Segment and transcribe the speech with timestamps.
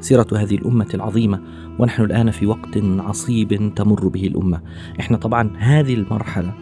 [0.00, 1.40] سيرة هذه الأمة العظيمة
[1.78, 4.60] ونحن الآن في وقت عصيب تمر به الأمة.
[5.00, 6.52] إحنا طبعا هذه المرحلة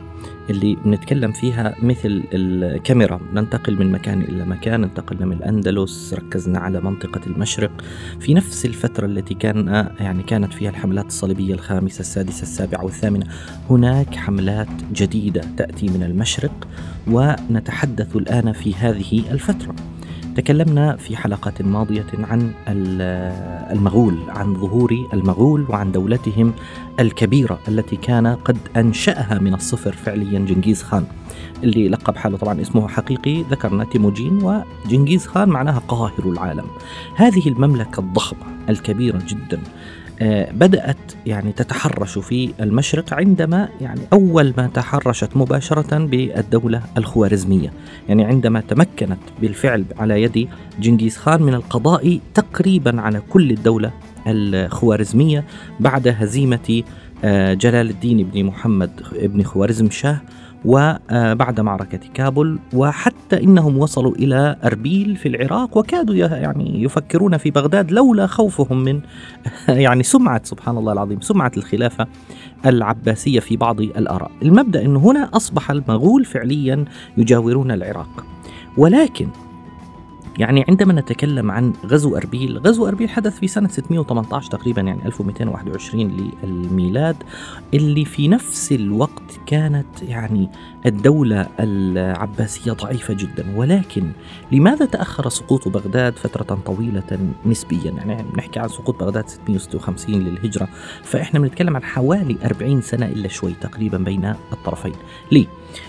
[0.50, 6.80] اللي بنتكلم فيها مثل الكاميرا ننتقل من مكان إلى مكان انتقلنا من الأندلس ركزنا على
[6.80, 7.70] منطقة المشرق
[8.20, 13.26] في نفس الفترة التي كان يعني كانت فيها الحملات الصليبية الخامسة السادسة السابعة والثامنة
[13.70, 16.68] هناك حملات جديدة تأتي من المشرق
[17.10, 19.74] ونتحدث الآن في هذه الفترة
[20.38, 22.52] تكلمنا في حلقات ماضية عن
[23.72, 26.52] المغول عن ظهور المغول وعن دولتهم
[27.00, 31.06] الكبيرة التي كان قد أنشأها من الصفر فعليا جنكيز خان
[31.64, 36.66] اللي لقب حاله طبعا اسمه حقيقي ذكرنا تيموجين وجنكيز خان معناها قاهر العالم.
[37.14, 39.60] هذه المملكة الضخمة الكبيرة جدا
[40.52, 47.72] بدأت يعني تتحرش في المشرق عندما يعني أول ما تحرشت مباشرة بالدولة الخوارزمية.
[48.08, 50.48] يعني عندما تمكنت بالفعل على يد
[50.80, 53.92] جنكيز خان من القضاء تقريبا على كل الدولة
[54.26, 55.44] الخوارزمية
[55.80, 56.82] بعد هزيمة
[57.24, 58.90] آه، جلال الدين بن محمد
[59.22, 60.20] بن خوارزم شاه
[60.64, 67.92] وبعد معركة كابل وحتى إنهم وصلوا إلى أربيل في العراق وكادوا يعني يفكرون في بغداد
[67.92, 69.00] لولا خوفهم من
[69.68, 72.06] يعني سمعة سبحان الله العظيم سمعة الخلافة
[72.66, 74.30] العباسية في بعض الآراء.
[74.42, 76.84] المبدأ أنه هنا أصبح المغول فعليا
[77.16, 78.24] يجاورون العراق.
[78.76, 79.28] ولكن
[80.38, 86.32] يعني عندما نتكلم عن غزو أربيل غزو أربيل حدث في سنة 618 تقريبا يعني 1221
[86.44, 87.16] للميلاد
[87.74, 90.50] اللي في نفس الوقت كانت يعني
[90.86, 93.56] الدولة العباسية ضعيفة جدا.
[93.56, 94.10] ولكن
[94.52, 100.68] لماذا تأخر سقوط بغداد فترة طويلة نسبيا؟ يعني نحكي عن سقوط بغداد 656 للهجرة
[101.02, 104.94] فإحنا بنتكلم عن حوالي 40 سنة إلا شوي تقريبا بين الطرفين.
[105.32, 105.46] ليه؟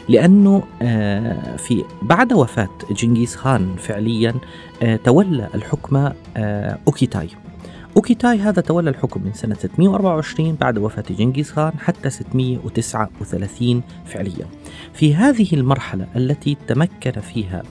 [0.10, 4.36] لأنه آه، في بعد وفاة جنكيز خان فعليا
[4.84, 7.30] آه، تولى الحكم آه، أوكيتاي.
[7.98, 14.46] أوكيتاي هذا تولى الحكم من سنة 624 بعد وفاة جنكيز خان حتى 639 فعليا.
[14.94, 17.64] في هذه المرحلة التي تمكن فيها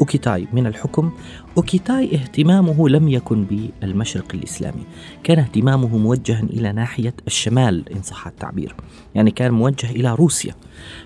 [0.00, 1.12] أوكيتاي من الحكم
[1.56, 4.82] أوكيتاي اهتمامه لم يكن بالمشرق الإسلامي.
[5.24, 8.74] كان اهتمامه موجها إلى ناحية الشمال إن صح التعبير.
[9.14, 10.54] يعني كان موجه إلى روسيا.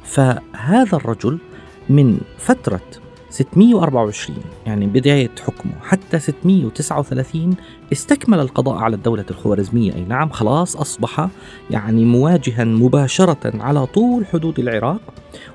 [0.02, 1.38] فهذا الرجل
[1.88, 2.80] من فترة
[3.36, 5.72] 624 يعني بداية حكمه.
[5.82, 7.56] حتى 639
[7.92, 9.94] استكمل القضاء على الدولة الخوارزمية.
[9.94, 11.28] أي نعم خلاص أصبح
[11.70, 15.00] يعني مواجها مباشرة على طول حدود العراق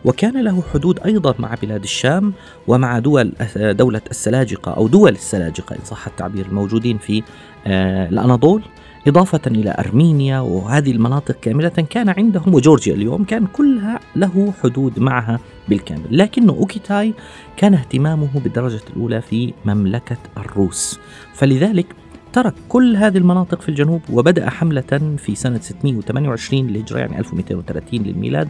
[0.06, 2.34] وكان له حدود أيضا مع بلاد الشام
[2.68, 7.24] ومع دول دولة السلاجقة أو دول السلاجقة إن صح التعبير الموجودين في
[7.68, 8.62] آه، الأناضول.
[9.08, 15.40] إضافة إلى أرمينيا وهذه المناطق كاملة كان عندهم وجورجيا اليوم كان كلها له حدود معها
[15.70, 16.18] بالكامل.
[16.18, 17.14] لكن أوكيتاي
[17.58, 21.00] كان اهتمامه بالدرجة الأولى في مملكة الروس.
[21.34, 21.86] فلذلك
[22.34, 28.48] ترك كل هذه المناطق في الجنوب وبدأ حملة في سنة 628 للهجرة يعني 1230 للميلاد.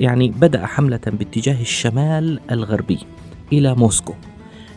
[0.00, 2.98] يعني بدأ حملة باتجاه الشمال الغربي
[3.52, 4.14] إلى موسكو.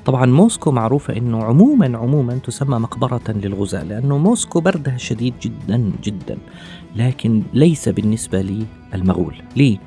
[0.05, 6.37] طبعا موسكو معروفة أنه عموما عموما تسمى مقبرة للغزاة لأنه موسكو بردها شديد جدا جدا
[6.95, 9.77] لكن ليس بالنسبة للمغول ليه؟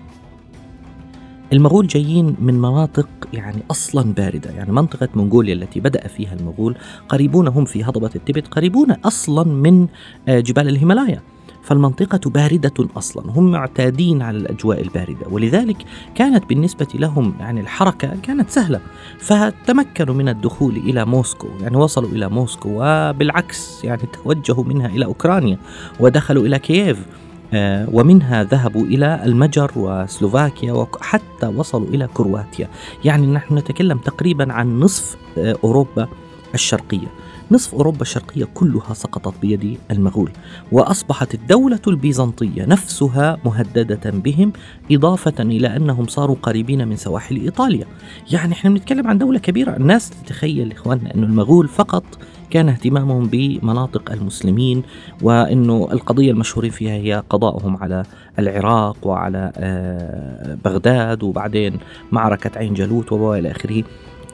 [1.53, 6.77] المغول جايين من مناطق يعني أصلا باردة، يعني منطقة منغوليا التي بدأ فيها المغول
[7.09, 9.87] قريبون هم في هضبة التبت قريبون أصلا من
[10.29, 11.23] آه، جبال الهيمالايا،
[11.69, 13.33] فالمنطقة باردة أصلا.
[13.33, 15.77] هم معتادين على الأجواء الباردة ولذلك
[16.15, 18.81] كانت بالنسبة لهم يعني الحركة كانت سهلة.
[19.19, 25.59] فتمكنوا من الدخول إلى موسكو يعني وصلوا إلى موسكو وبالعكس يعني توجهوا منها إلى أوكرانيا
[26.01, 27.07] ودخلوا إلى كييف.
[27.53, 32.69] آه، ومنها ذهبوا إلى المجر وسلوفاكيا وحتى وصلوا إلى كرواتيا.
[33.05, 36.09] يعني نحن نتكلم تقريبا عن نصف آه، أوروبا
[36.55, 37.09] الشرقية.
[37.51, 40.31] نصف أوروبا الشرقية كلها سقطت بيد المغول
[40.73, 44.53] وأصبحت الدولة البيزنطية نفسها مهددة بهم
[44.91, 47.87] إضافة إلى أنهم صاروا قريبين من سواحل إيطاليا.
[48.33, 49.77] يعني إحنا بنتكلم عن دولة كبيرة.
[49.77, 52.05] الناس تتخيل إخواننا أن المغول فقط
[52.51, 54.83] كان اهتمامهم بمناطق المسلمين
[55.23, 58.03] وإنه القضية المشهورين فيها هي قضاؤهم على
[58.39, 61.79] العراق وعلى آه، بغداد وبعدين
[62.13, 63.85] معركة عين جالوت وإلى آخره.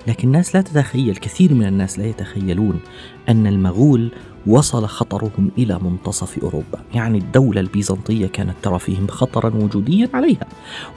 [0.06, 2.80] لكن الناس لا تتخيل كثير من الناس لا يتخيلون
[3.28, 4.10] أن المغول
[4.46, 6.80] وصل خطرهم إلى منتصف أوروبا.
[6.94, 10.46] يعني الدولة البيزنطية كانت ترى فيهم خطرا وجوديا عليها.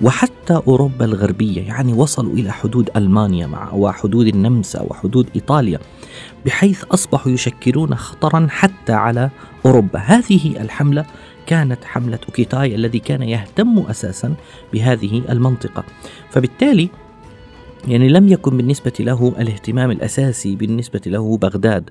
[0.01, 5.79] وحتى أوروبا الغربية يعني وصلوا إلى حدود ألمانيا مع وحدود النمسا وحدود إيطاليا
[6.45, 9.29] بحيث أصبحوا يشكلون خطرا حتى على
[9.65, 9.99] أوروبا.
[9.99, 11.05] هذه الحملة
[11.45, 14.33] كانت حملة أوكيتاي الذي كان يهتم أساسا
[14.73, 15.83] بهذه المنطقة.
[16.29, 16.89] فبالتالي
[17.87, 21.89] يعني لم يكن بالنسبة له الاهتمام الأساسي بالنسبة له بغداد.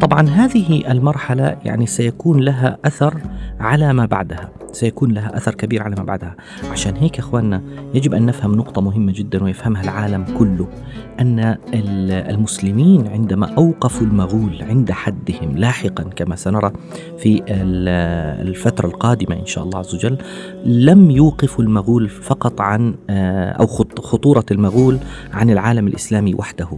[0.00, 3.20] طبعا هذه المرحلة يعني سيكون لها أثر
[3.60, 4.50] على ما بعدها.
[4.76, 6.36] سيكون لها أثر كبير على ما بعدها.
[6.70, 7.62] عشان هيك أخواننا
[7.94, 10.68] يجب أن نفهم نقطة مهمة جدا ويفهمها العالم كله
[11.20, 11.56] أن
[12.30, 16.72] المسلمين عندما أوقفوا المغول عند حدهم لاحقا كما سنرى
[17.18, 20.18] في الفترة القادمة إن شاء الله عز وجل
[20.64, 23.66] لم يوقفوا المغول فقط عن آه، أو
[24.00, 24.98] خطورة المغول
[25.32, 26.68] عن العالم الإسلامي وحده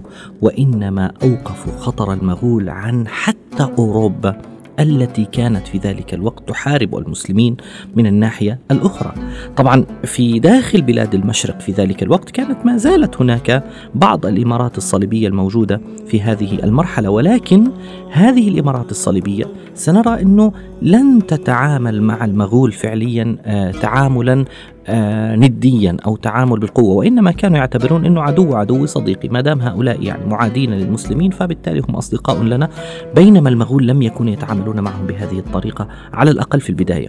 [0.42, 4.57] وإنما أوقفوا خطر المغول عن حتى أوروبا.
[4.80, 7.56] التي كانت في ذلك الوقت تحارب المسلمين
[7.96, 9.12] من الناحية الأخرى.
[9.56, 13.64] طبعا في داخل بلاد المشرق في ذلك الوقت كانت ما زالت هناك
[13.94, 17.68] بعض الإمارات الصليبية الموجودة في هذه المرحلة ولكن
[18.10, 19.44] هذه الإمارات الصليبية
[19.74, 20.52] سنرى إنه
[20.82, 24.44] لن تتعامل مع المغول فعليا آه، تعاملا
[24.86, 29.28] آه، نديا أو تعامل بالقوة وإنما كانوا يعتبرون إنه عدو عدو صديقي.
[29.28, 32.68] ما دام هؤلاء يعني معادين للمسلمين فبالتالي هم أصدقاء لنا
[33.14, 37.08] بينما المغول لم يكونوا يتعاملون معهم بهذه الطريقة على الأقل في البداية.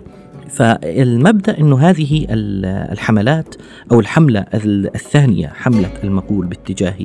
[0.50, 2.26] فالمبدأ إنه هذه
[2.92, 3.56] الحملات
[3.92, 4.46] أو الحملة
[4.96, 6.96] الثانية حملة المغول باتجاه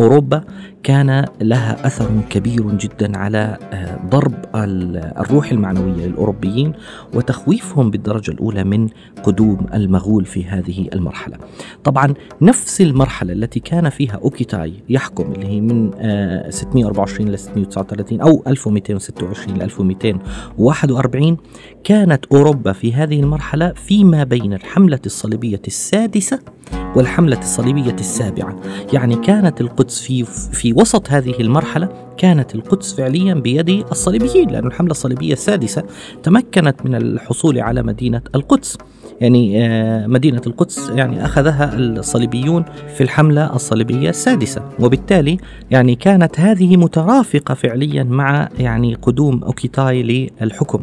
[0.00, 0.44] أوروبا
[0.82, 6.72] كان لها أثر كبير جدا على آه، ضرب الروح المعنوية للأوروبيين
[7.14, 8.88] وتخويفهم بالدرجة الأولى من
[9.22, 11.36] قدوم المغول في هذه المرحلة.
[11.84, 15.90] طبعا نفس المرحلة التي كان فيها أوكيتاي يحكم اللي هي من
[16.50, 21.36] 624 ل 639 أو 1226 ل 1241
[21.84, 26.38] كانت أوروبا في هذه المرحلة فيما بين الحملة الصليبية السادسة
[26.96, 28.60] والحملة الصليبية السابعة.
[28.92, 34.90] يعني كانت القدس في, في وسط هذه المرحلة كانت القدس فعليا بيد الصليبيين لأن الحملة
[34.90, 35.82] الصليبية السادسة
[36.22, 38.78] تمكنت من الحصول على مدينة القدس.
[39.20, 42.64] يعني آه، مدينة القدس يعني أخذها الصليبيون
[42.96, 44.62] في الحملة الصليبية السادسة.
[44.80, 45.38] وبالتالي
[45.70, 50.02] يعني كانت هذه مترافقة فعليا مع يعني قدوم أوكيتاي
[50.40, 50.82] للحكم.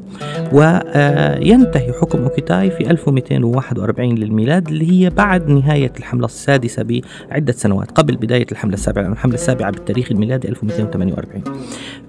[0.53, 8.15] وينتهي حكم أوكيتاي في 1241 للميلاد اللي هي بعد نهاية الحملة السادسة بعدة سنوات قبل
[8.15, 11.43] بداية الحملة السابعة الحملة السابعة بالتاريخ الميلادي 1248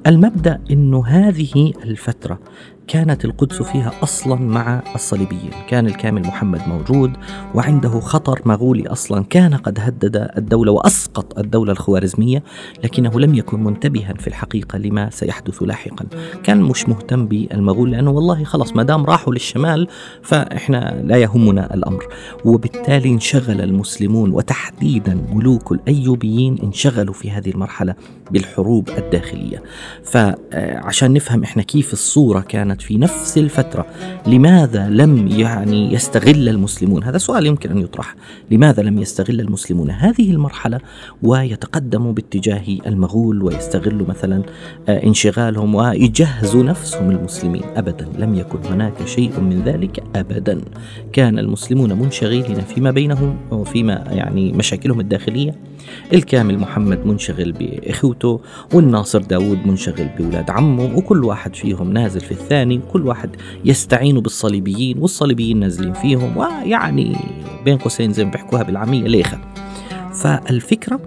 [0.06, 2.38] المبدأ أنه هذه الفترة
[2.92, 7.12] كانت القدس فيها أصلا مع الصليبيين، كان الكامل محمد موجود
[7.54, 9.24] وعنده خطر مغولي أصلا.
[9.30, 12.42] كان قد هدد الدولة وأسقط الدولة الخوارزمية،
[12.84, 16.06] لكنه لم يكن منتبها في الحقيقة لما سيحدث لاحقا،
[16.42, 19.88] كان مش مهتم بالمغول لأنه والله خلص ما دام راحوا للشمال
[20.22, 22.06] فإحنا لا يهمنا الأمر،
[22.44, 27.94] وبالتالي انشغل المسلمون وتحديدا ملوك الأيوبيين انشغلوا في هذه المرحلة
[28.30, 29.62] بالحروب الداخلية،
[30.04, 33.86] فعشان نفهم إحنا كيف الصورة كانت في نفس الفترة.
[34.26, 38.14] لماذا لم يعني يستغل المسلمون؟ هذا سؤال يمكن أن يطرح.
[38.50, 40.80] لماذا لم يستغل المسلمون هذه المرحلة
[41.22, 44.42] ويتقدموا باتجاه المغول ويستغلوا مثلا
[44.88, 50.60] آه، انشغالهم ويجهزوا نفسهم المسلمين؟ أبدا لم يكن هناك شيء من ذلك أبدا.
[51.12, 55.54] كان المسلمون منشغلين فيما بينهم وفيما يعني مشاكلهم الداخلية؟
[56.12, 58.40] الكامل محمد منشغل بإخوته
[58.74, 64.98] والناصر داود منشغل بأولاد عمه وكل واحد فيهم نازل في الثاني وكل واحد يستعين بالصليبيين
[64.98, 67.16] والصليبيين نازلين فيهم ويعني
[67.64, 69.38] بين قوسين زي ما بيحكوها بالعامية ليخة.
[70.12, 71.00] فالفكرة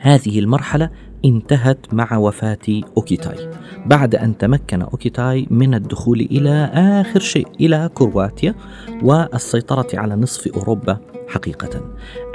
[0.00, 0.90] هذه المرحلة
[1.24, 3.50] انتهت مع وفاة أوكيتاي.
[3.86, 8.54] بعد أن تمكن أوكيتاي من الدخول إلى آخر شيء إلى كرواتيا
[9.02, 10.98] والسيطرة على نصف أوروبا.
[11.28, 11.80] حقيقة.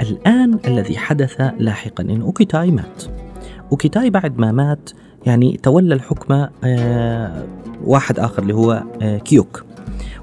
[0.02, 3.02] الآن الذي حدث لاحقا أن أوكيتاي مات.
[3.72, 4.90] أوكيتاي بعد ما مات
[5.26, 7.44] يعني تولى الحكم آه،
[7.84, 9.64] واحد آخر اللي هو آه، كيوك.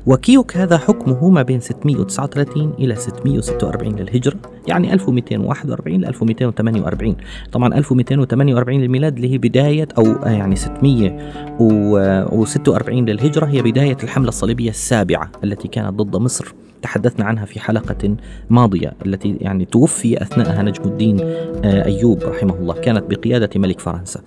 [0.05, 4.37] وكيوك هذا حكمه ما بين 639 إلى 646 للهجرة.
[4.67, 7.15] يعني 1241 ل 1248
[7.51, 13.45] طبعا 1248 للميلاد اللي هي بداية أو آه، يعني 646 للهجرة.
[13.45, 16.53] هي بداية الحملة الصليبية السابعة التي كانت ضد مصر.
[16.81, 18.15] تحدثنا عنها في حلقة
[18.49, 22.73] ماضية التي يعني توفي أثناءها نجم الدين آه، أيوب رحمه الله.
[22.73, 24.21] كانت بقيادة ملك فرنسا.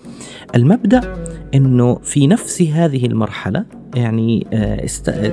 [0.55, 1.14] المبدأ
[1.55, 3.64] أنه في نفس هذه المرحلة
[3.95, 4.87] يعني آه،.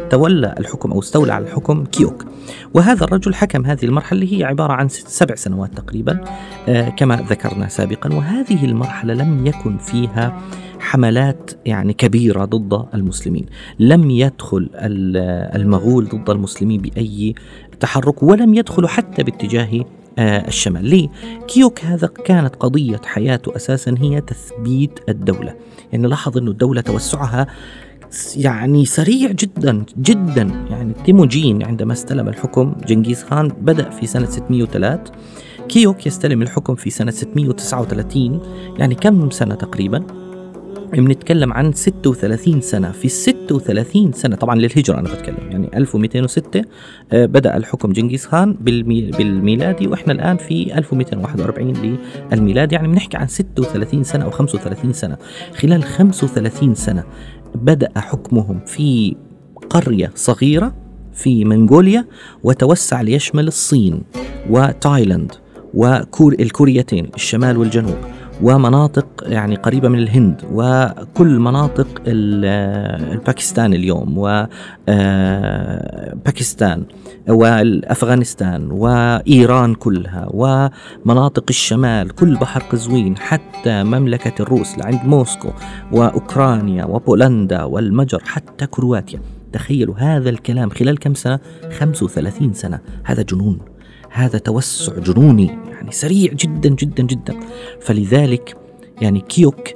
[0.09, 2.25] تولى الحكم أو استولى على الحكم كيوك.
[2.73, 6.23] وهذا الرجل حكم هذه المرحلة اللي هي عبارة عن سبع سنوات تقريبا
[6.69, 8.13] آه، كما ذكرنا سابقا.
[8.13, 10.41] وهذه المرحلة لم يكن فيها
[10.79, 13.45] حملات يعني كبيرة ضد المسلمين.
[13.79, 17.35] لم يدخل المغول ضد المسلمين بأي
[17.79, 19.85] تحرك ولم يدخلوا حتى باتجاه
[20.19, 20.85] آه، الشمال.
[20.85, 21.09] ليه؟
[21.47, 25.55] كيوك هذا كانت قضية حياته أساسا هي تثبيت الدولة.
[25.91, 27.47] يعني لاحظ أن الدولة توسعها
[28.35, 30.41] يعني سريع جدا جدا.
[30.69, 35.11] يعني تيموجين عندما استلم الحكم جنكيز خان بدأ في سنة 603
[35.69, 38.41] كيوك يستلم الحكم في سنة 639
[38.77, 40.03] يعني كم سنة تقريبا؟
[40.93, 42.91] بنتكلم عن 36 سنة.
[42.91, 46.61] في ال 36 سنة طبعا للهجرة أنا بتكلم يعني 1206
[47.11, 51.97] آه، بدأ الحكم جنكيز خان بالميلادي وإحنا الآن في 1241
[52.31, 55.17] للميلاد يعني بنحكي عن 36 سنة أو 35 سنة.
[55.55, 57.03] خلال 35 سنة
[57.55, 59.15] بدأ حكمهم في
[59.69, 60.73] قرية صغيرة
[61.13, 62.05] في منغوليا
[62.43, 64.01] وتوسع ليشمل الصين
[64.49, 65.31] وتايلاند
[65.73, 67.97] والكوريتين الشمال والجنوب
[68.43, 74.13] ومناطق يعني قريبة من الهند وكل مناطق الباكستان اليوم
[74.87, 76.83] وباكستان
[77.31, 85.49] والأفغانستان وإيران كلها ومناطق الشمال كل بحر قزوين حتى مملكة الروس لعند موسكو
[85.91, 89.21] وأوكرانيا وبولندا والمجر حتى كرواتيا.
[89.53, 91.39] تخيلوا هذا الكلام خلال كم سنة؟
[91.79, 92.79] 35 سنة.
[93.03, 93.59] هذا جنون.
[94.11, 97.35] هذا توسع جنوني يعني سريع جدا جدا جدا.
[97.81, 98.57] فلذلك
[99.01, 99.67] يعني كيوك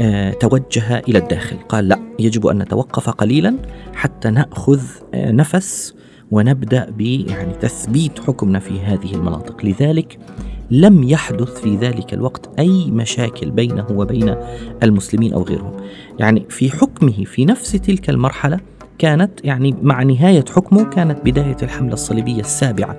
[0.00, 1.56] آه توجه إلى الداخل.
[1.68, 3.56] قال لا يجب أن نتوقف قليلا
[3.94, 4.80] حتى نأخذ
[5.14, 5.94] آه نفس
[6.30, 9.64] ونبدأ ب يعني تثبيت حكمنا في هذه المناطق.
[9.64, 10.18] لذلك
[10.70, 14.36] لم يحدث في ذلك الوقت أي مشاكل بينه وبين
[14.82, 15.72] المسلمين أو غيرهم.
[16.18, 18.60] يعني في حكمه في نفس تلك المرحلة
[18.98, 22.96] كانت يعني مع نهاية حكمه كانت بداية الحملة الصليبية السابعة.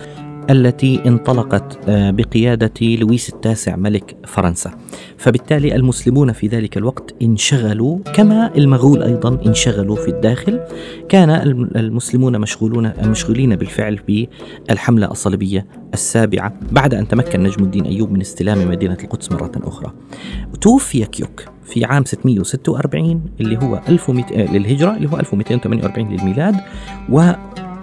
[0.50, 4.72] التي انطلقت آه، بقيادة لويس التاسع ملك فرنسا.
[5.18, 10.60] فبالتالي المسلمون في ذلك الوقت انشغلوا كما المغول أيضا انشغلوا في الداخل.
[11.10, 11.30] كان
[11.76, 14.00] المسلمون مشغولون مشغولين بالفعل
[14.70, 19.94] بالحملة الصليبية السابعة بعد أن تمكن نجم الدين أيوب من استلام مدينة القدس مرة أخرى.
[20.62, 26.56] توفي كيوك في عام 646 اللي هو 1200 آه، للهجرة اللي هو 1248 للميلاد
[27.10, 27.32] و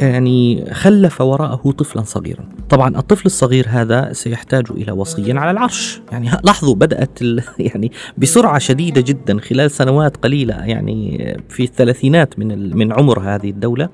[0.00, 2.48] يعني خلف وراءه طفلا صغيرا.
[2.68, 6.00] طبعا الطفل الصغير هذا سيحتاج إلى وصي على العرش.
[6.12, 7.18] يعني لاحظوا بدأت
[7.58, 13.88] يعني بسرعة شديدة جدا خلال سنوات قليلة يعني في الثلاثينات من من عمر هذه الدولة.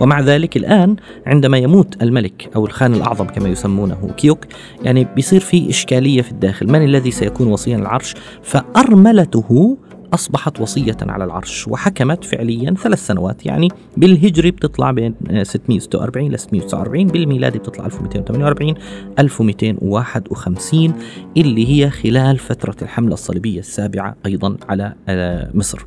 [0.00, 4.44] ومع ذلك الآن عندما يموت الملك أو الخان الأعظم كما يسمونه كيوك
[4.82, 6.66] يعني بيصير في إشكالية في الداخل.
[6.66, 9.76] من الذي سيكون وصيا العرش؟ فأرملته
[10.14, 17.06] أصبحت وصية على العرش وحكمت فعليا ثلاث سنوات يعني بالهجري بتطلع بين 646 ل 649
[17.06, 18.74] بالميلادي بتطلع 1248
[19.18, 20.94] 1251
[21.36, 25.86] اللي هي خلال فترة الحملة الصليبية السابعة أيضا على آه، مصر.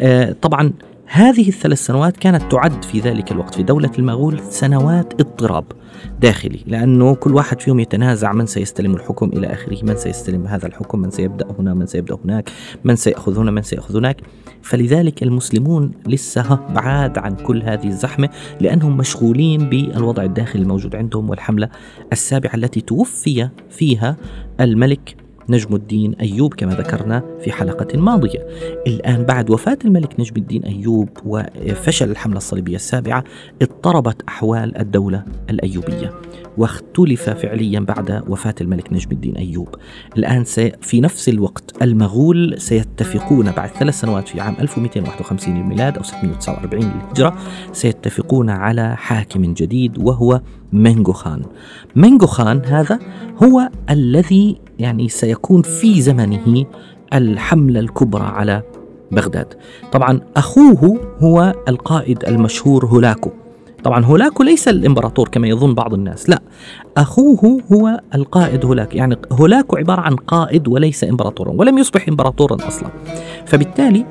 [0.00, 0.72] آه، طبعا
[1.06, 5.64] هذه الثلاث سنوات كانت تعد في ذلك الوقت في دولة المغول سنوات اضطراب
[6.20, 10.98] داخلي لأنه كل واحد فيهم يتنازع من سيستلم الحكم إلى آخره من سيستلم هذا الحكم
[10.98, 12.50] من سيبدأ هنا من سيبدأ هناك
[12.84, 14.20] من سيأخذ هنا من سيأخذ هناك.
[14.62, 18.28] فلذلك المسلمون لسه بعاد عن كل هذه الزحمة
[18.60, 21.68] لأنهم مشغولين بالوضع الداخلي الموجود عندهم والحملة
[22.12, 24.16] السابعة التي توفي فيها
[24.60, 28.46] الملك نجم الدين أيوب كما ذكرنا في حلقة ماضية.
[28.86, 33.24] الآن بعد وفاة الملك نجم الدين أيوب وفشل الحملة الصليبية السابعة
[33.62, 36.12] اضطربت أحوال الدولة الأيوبية.
[36.58, 39.68] واختلف فعليا بعد وفاة الملك نجم الدين أيوب.
[40.16, 40.44] الآن
[40.80, 47.34] في نفس الوقت المغول سيتفقون بعد ثلاث سنوات في عام 1251 للميلاد أو 649 للهجرة
[47.72, 50.40] سيتفقون على حاكم جديد وهو
[50.72, 51.42] منغو خان.
[51.96, 52.98] منغو خان هذا
[53.42, 56.66] هو الذي يعني سيكون في زمنه
[57.12, 58.62] الحملة الكبرى على
[59.12, 59.54] بغداد.
[59.92, 63.30] طبعا أخوه هو القائد المشهور هولاكو.
[63.84, 66.40] طبعا هولاكو ليس الإمبراطور كما يظن بعض الناس لا.
[66.96, 72.88] أخوه هو القائد هولاكو يعني هولاكو عبارة عن قائد وليس امبراطورا ولم يصبح امبراطورا أصلا.
[73.46, 74.06] فبالتالي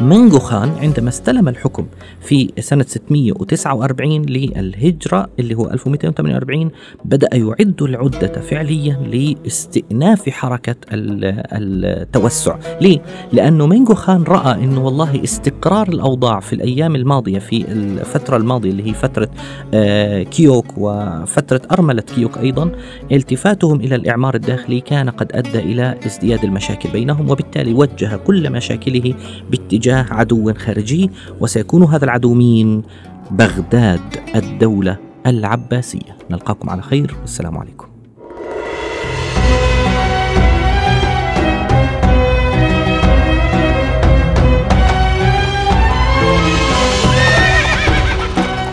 [0.00, 1.86] منغو خان عندما استلم الحكم
[2.20, 6.70] في سنة 649 للهجرة اللي هو 1248
[7.04, 15.88] بدأ يعد العدة فعليا لاستئناف حركة التوسع ليه؟ لأنه منغو خان رأى أنه والله استقرار
[15.88, 19.28] الأوضاع في الأيام الماضية في الفترة الماضية اللي هي فترة
[19.74, 22.72] آه، كيوك وفترة أرملة كيوك أيضا
[23.12, 29.14] التفاتهم إلى الإعمار الداخلي كان قد أدى إلى ازدياد المشاكل بينهم وبالتالي وجه كل مشاكله
[29.50, 31.10] باتجاه عدو خارجي
[31.40, 32.82] وسيكون هذا العدو مين؟
[33.30, 34.00] بغداد
[34.34, 34.96] الدولة
[35.26, 36.16] العباسية.
[36.30, 37.86] نلقاكم على خير والسلام عليكم.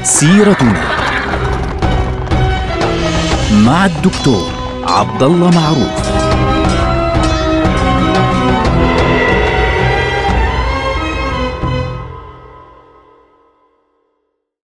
[0.03, 0.81] سيرتنا
[3.65, 4.51] مع الدكتور
[4.83, 6.09] عبد الله معروف.